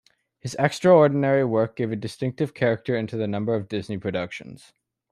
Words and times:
His 0.39 0.55
extraordinary 0.57 1.45
work 1.45 1.75
gave 1.75 1.91
a 1.91 1.95
distinctive 1.95 2.55
character 2.55 3.05
to 3.05 3.21
a 3.23 3.27
number 3.27 3.53
of 3.53 3.67
Disney 3.69 3.99
productions. 3.99 4.73